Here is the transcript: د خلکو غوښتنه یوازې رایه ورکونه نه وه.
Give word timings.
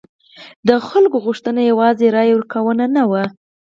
د 0.67 0.69
خلکو 0.87 1.17
غوښتنه 1.25 1.61
یوازې 1.71 2.07
رایه 2.15 2.33
ورکونه 2.35 2.85
نه 2.95 3.03
وه. 3.09 3.23